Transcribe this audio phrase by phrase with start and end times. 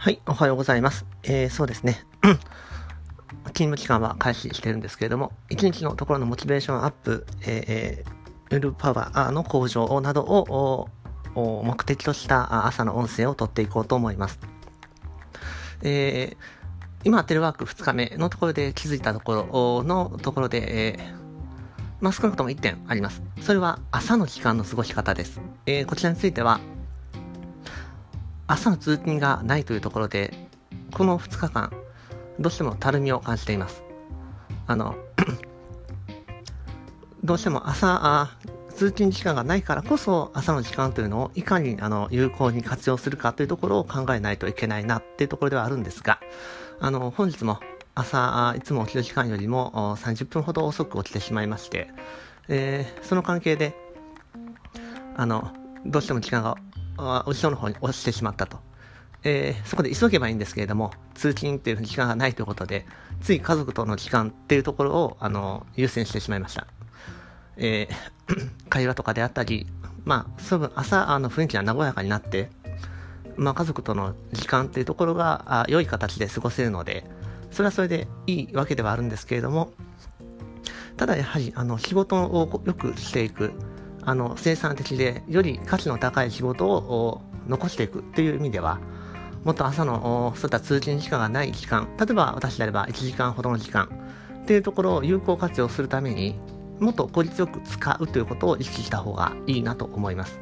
[0.00, 1.06] はい、おはようございます。
[1.24, 2.06] えー、そうですね。
[2.22, 2.38] 勤
[3.52, 10.88] 務期間は開始してるんですけれども、1日のところのモチベーションアップ、えー、ウルパワーの向上などを
[11.34, 14.38] 目的とした朝の音声を取っていこうと思います。
[15.82, 16.36] えー、
[17.02, 21.14] 今、テレワーク2日目のところで気づいたところのところで、えー、
[22.00, 23.20] まあ、少なくとも1点あります。
[23.40, 25.40] それは朝の期間の過ごし方です。
[25.66, 26.60] えー、こちらについては、
[28.48, 30.32] 朝の通勤がないというところで、
[30.94, 31.70] この2日間、
[32.40, 33.82] どうしてもたるみを感じています。
[34.66, 34.96] あの、
[37.22, 38.30] どうしても朝、
[38.74, 46.18] 通勤時間がないからこそ朝の時間というのをいかにあの有効に活用するかというところを考えないといけないなっていうところではあるんですが、
[46.80, 47.60] あの、本日も
[47.94, 51.90] 朝、いつも起きる時間よりも30分ほど遅く起きてしまいまして、
[52.48, 53.74] えー、その関係で、
[55.16, 55.52] あの、
[55.84, 56.56] どうしても時間が
[56.98, 58.58] 後ろの方に落ちてしまったと。
[59.24, 62.86] えー、そこで急げばいいんですけれども、通勤っていう時間がないということで、
[63.20, 66.66] つい家族との時間っていうところを、あの、優先してしまいました。
[67.56, 69.66] えー、 会話とかであったり、
[70.04, 72.50] まあ、その朝、あの、雰囲気が和やかになって、
[73.36, 77.04] まあ、家族との時間っていうところが、あ良い形で過ごせるので、
[77.50, 79.72] それはそれでいいわけではあるんですけれども、
[80.96, 83.52] ただやはり、あの、仕事をよくしていく、
[84.02, 88.78] あの生産的でより価値の高い仕事を残していくっていう意味では
[89.44, 93.88] もっと朝のそういった通勤時間がない時間例えば私であれば1時間ほどの時間
[94.42, 96.38] っていうところを有効活用するために
[96.80, 100.40] もっと効率よく使うということを意識した方がいいなと思います。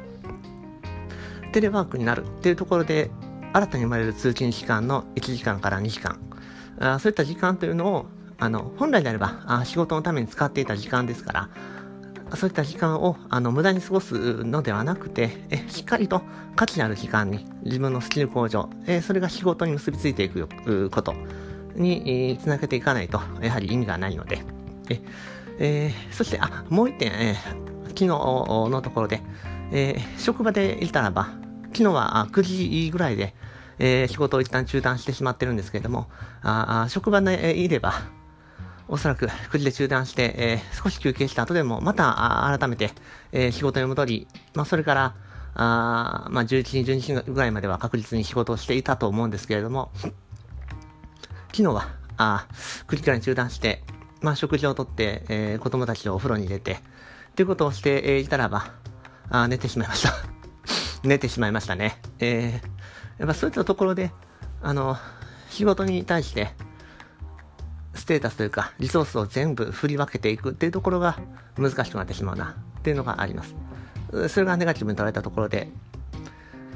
[1.51, 3.09] テレワークになるっていうところで
[3.53, 6.19] 新たに生まれる通勤時間の1時間から2時間。
[6.79, 8.05] あそういった時間というのを
[8.37, 11.49] あの本来であればあ仕事のために使っていた時間ですから
[12.35, 16.21] そういった時間をあの無駄に過ごすのではなくて、えしっかりと
[16.55, 21.13] 価値ある時間に自分のスキル向上、えそれが仕事に結びついていくこと
[21.75, 24.41] に、えつなげていかないと、やはり意味がないので。
[24.89, 25.01] え
[25.59, 29.21] えー、そして、あ、もう一点、えー、昨日のところで、
[29.71, 31.29] えー、職場でいたらば、
[31.73, 33.33] 昨日は9時ぐらいで、
[33.79, 36.07] えー、仕事を一旦中断してしまってるんですけれども、
[36.41, 37.93] あ職場にいれば、
[38.89, 42.91] おそらく9時で中断して、えー、少し休憩した後でも、また改めて、
[43.31, 45.15] えー、仕事に戻り、まあ、それから、
[45.55, 49.91] あまあ、11時、12時ぐらいまでは確実に仕事をしていたと思うんですけれども、
[51.51, 52.47] 昨日は、あ
[52.87, 53.83] 9時から中断して、
[54.21, 56.77] まあ、食事をとって、えー、子供たちをお風呂に入れて、
[57.35, 58.71] ということをしていたらば、
[59.29, 60.13] あ寝てしまいました。
[61.03, 61.99] 寝てしまいましたね。
[62.19, 64.11] えー、やっぱそういったところで、
[64.61, 64.97] あの、
[65.49, 66.53] 仕事に対して、
[68.07, 71.19] テータスというか、リソースを全部振り分けていくっていうところが
[71.57, 73.55] 難しくなってしまうなっていうのがあります。
[74.29, 75.69] それがネガティブに捉えたところで、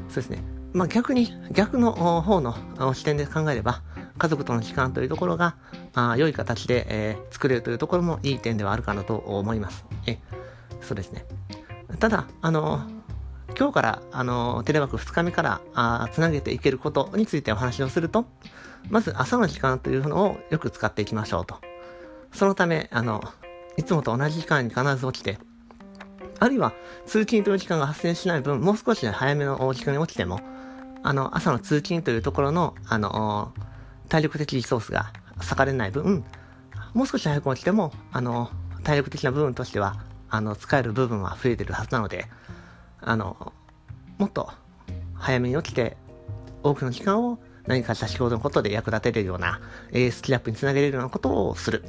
[0.10, 0.44] そうですね。
[0.74, 2.56] まあ逆に、逆の方の
[2.94, 3.82] 視点で考えれば、
[4.18, 5.56] 家族との時間というところが、
[5.94, 9.86] あ良い形で、え、作れるというところもいい点ではあるかなと思います。
[10.06, 10.20] え、
[10.82, 11.26] そうですね。
[12.00, 12.82] ただ、あの、
[13.58, 18.26] 今日から、あの、テレワーク2日目から、あつなげていけることについてお話をすると、
[18.90, 21.60] まず朝の時間というのをよく使っていきましょうと。
[22.34, 23.24] そのため、あの、
[23.78, 25.38] いつもと同じ時間に必ず起きて、
[26.40, 26.74] あるいは
[27.06, 30.40] 通勤という時間が発生しない分、もう少し早めの時間に起きても、
[31.04, 33.54] あの、朝の通勤というところの、あの、
[34.10, 36.24] 体力的リソースが割かれない分、
[36.94, 38.50] もう少し早く起きても、あの、
[38.84, 42.28] 体力的な部分としては、あの、使える部分は増えてるはずなので、
[43.02, 43.54] あの、
[44.18, 44.52] もっと
[45.16, 45.98] 早めに起きて、
[46.64, 49.60] 多くの時間を何かした仕事のことで役立てるような、
[49.92, 51.84] え、スキルアップにつなげれるようなことをする。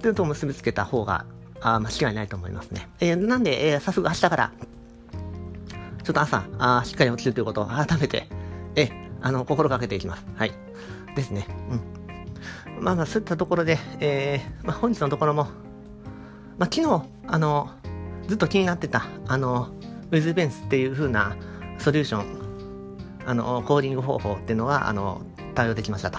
[0.00, 1.24] というのと結びつけた方が、
[1.60, 2.88] あ間違いないと思いますね。
[3.00, 4.52] えー、なんで、えー、早速明日から、
[6.02, 8.28] ちょっと朝、あしっかり起きるということを改めて、
[8.76, 8.90] え
[9.22, 10.26] あの、心がけていきます。
[10.36, 10.52] はい。
[11.16, 11.46] ですね。
[11.70, 12.84] うん。
[12.84, 15.44] まあまあ、そういったところで、えー、まあ本日のところも、
[16.58, 17.70] まあ昨日、あの、
[18.28, 19.70] ずっと気になってた、あの、
[20.10, 21.36] ウィズベンスっていう風な
[21.78, 25.22] ソリューション、あの、コーディング方法っていうのが、あの、
[25.54, 26.18] 対応できましたと。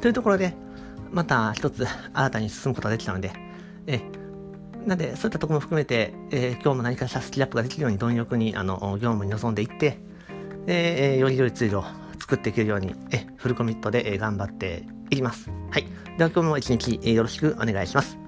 [0.00, 0.54] というところで、
[1.10, 3.32] また一つ新たに進むことができたので、
[3.86, 4.00] え、
[4.86, 9.98] なんで、そういったところも含めて、えー、今日も何かしたスキルアップができるように貪欲に、あの、業務に臨んでいって、
[10.66, 11.84] えー、より良いツールを
[12.20, 15.50] 作っていけるように、え、フルコミットで、え、頑張っていきます。
[15.70, 15.86] はい。
[16.18, 18.23] では今日も一日、え、よろしくお願いします。